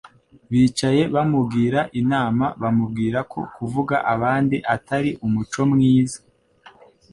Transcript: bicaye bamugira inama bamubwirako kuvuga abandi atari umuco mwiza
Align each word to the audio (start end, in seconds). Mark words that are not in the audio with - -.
bicaye 0.51 1.01
bamugira 1.15 1.79
inama 2.01 2.45
bamubwirako 2.61 3.39
kuvuga 3.55 3.95
abandi 4.13 4.57
atari 4.75 5.11
umuco 5.25 5.61
mwiza 5.71 6.19